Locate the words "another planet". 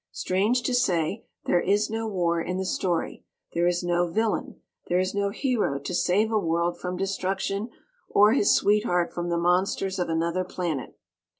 10.09-10.97